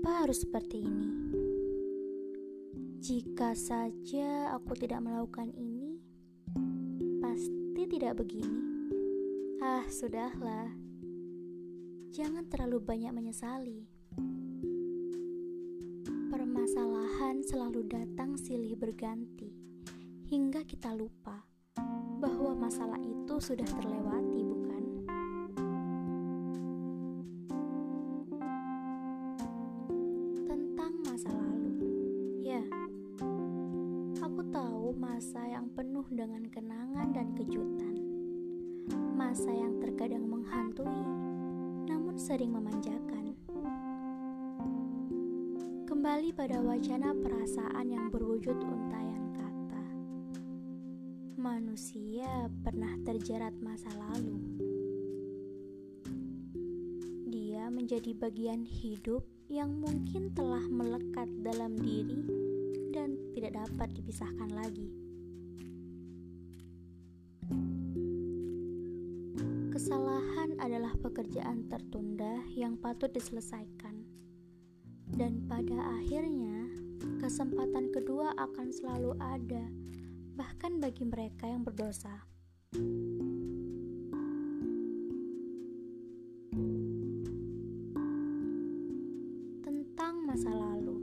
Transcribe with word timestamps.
terus 0.00 0.46
seperti 0.46 0.84
ini. 0.84 1.10
Jika 3.00 3.56
saja 3.56 4.54
aku 4.54 4.76
tidak 4.76 5.04
melakukan 5.04 5.50
ini, 5.56 5.98
pasti 7.20 7.82
tidak 7.88 8.20
begini. 8.20 8.62
Ah, 9.60 9.84
sudahlah. 9.88 10.70
Jangan 12.12 12.46
terlalu 12.46 12.78
banyak 12.78 13.12
menyesali. 13.12 13.88
Permasalahan 16.30 17.42
selalu 17.44 17.88
datang 17.88 18.36
silih 18.40 18.76
berganti 18.76 19.50
hingga 20.30 20.62
kita 20.62 20.94
lupa 20.94 21.42
bahwa 22.20 22.54
masalah 22.54 23.00
itu 23.02 23.34
sudah 23.40 23.66
terlewati, 23.66 24.49
penuh 35.80 36.04
dengan 36.12 36.44
kenangan 36.52 37.08
dan 37.08 37.32
kejutan, 37.32 37.96
masa 39.16 39.48
yang 39.48 39.80
terkadang 39.80 40.28
menghantui, 40.28 41.08
namun 41.88 42.20
sering 42.20 42.52
memanjakan. 42.52 43.32
Kembali 45.88 46.36
pada 46.36 46.60
wacana 46.60 47.16
perasaan 47.16 47.96
yang 47.96 48.12
berwujud 48.12 48.60
untayan 48.60 49.24
manusia 51.40 52.28
pernah 52.60 52.92
terjerat 53.00 53.56
masa 53.64 53.88
lalu. 53.96 54.36
Dia 57.32 57.72
menjadi 57.72 58.12
bagian 58.12 58.68
hidup 58.68 59.24
yang 59.48 59.80
mungkin 59.80 60.28
telah 60.36 60.60
melekat 60.68 61.32
dalam 61.40 61.72
diri 61.80 62.20
dan 62.92 63.16
tidak 63.32 63.64
dapat 63.64 63.88
dipisahkan 63.96 64.52
lagi. 64.52 64.99
Adalah 70.60 70.92
pekerjaan 71.00 71.66
tertunda 71.72 72.44
yang 72.52 72.76
patut 72.76 73.08
diselesaikan, 73.08 74.04
dan 75.16 75.48
pada 75.48 75.80
akhirnya 75.96 76.68
kesempatan 77.16 77.88
kedua 77.88 78.36
akan 78.36 78.68
selalu 78.68 79.16
ada 79.18 79.64
bahkan 80.36 80.76
bagi 80.76 81.08
mereka 81.08 81.48
yang 81.48 81.64
berdosa. 81.64 82.28
Tentang 89.64 90.14
masa 90.28 90.52
lalu, 90.52 91.00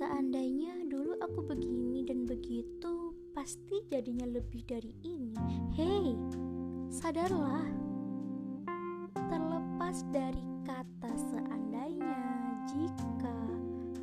seandainya 0.00 0.88
dulu 0.88 1.20
aku 1.20 1.40
begini 1.44 2.04
dan 2.08 2.24
begitu, 2.24 3.12
pasti 3.36 3.84
jadinya 3.92 4.24
lebih 4.24 4.64
dari 4.64 4.92
ini. 5.04 5.36
Hei, 5.76 6.16
sadarlah, 6.92 7.64
terlepas 9.90 10.06
dari 10.14 10.46
kata 10.62 11.12
seandainya, 11.18 12.22
jika, 12.70 13.38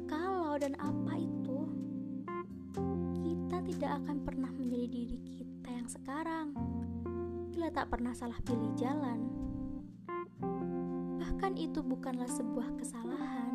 kalau, 0.04 0.60
dan 0.60 0.76
apa 0.84 1.16
itu 1.16 1.64
tidak 3.64 3.96
akan 4.04 4.20
pernah 4.20 4.52
menjadi 4.52 4.84
diri 4.84 5.20
kita 5.24 5.70
yang 5.72 5.88
sekarang 5.88 6.52
bila 7.56 7.72
tak 7.72 7.88
pernah 7.88 8.12
salah 8.12 8.36
pilih 8.44 8.68
jalan. 8.76 9.32
Bahkan 11.24 11.56
itu 11.56 11.80
bukanlah 11.80 12.28
sebuah 12.36 12.68
kesalahan, 12.76 13.52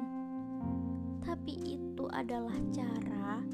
tapi 1.21 1.77
itu 1.77 2.09
adalah 2.17 2.57
cara 2.73 3.45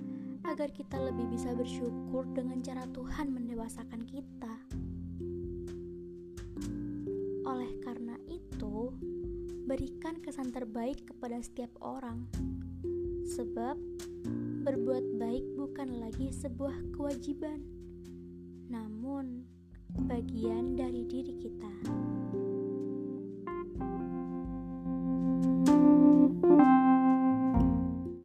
agar 0.47 0.70
kita 0.70 1.02
lebih 1.02 1.26
bisa 1.34 1.50
bersyukur 1.50 2.31
dengan 2.31 2.62
cara 2.62 2.86
Tuhan 2.94 3.26
mendewasakan 3.34 4.06
kita. 4.06 4.54
Berikan 9.68 10.24
kesan 10.24 10.48
terbaik 10.48 11.04
kepada 11.04 11.36
setiap 11.44 11.68
orang, 11.84 12.24
sebab 13.28 13.76
Berbuat 14.68 15.16
baik 15.16 15.44
bukan 15.56 15.96
lagi 15.96 16.28
sebuah 16.28 16.92
kewajiban, 16.92 17.64
namun 18.68 19.48
bagian 20.04 20.76
dari 20.76 21.08
diri 21.08 21.40
kita. 21.40 21.72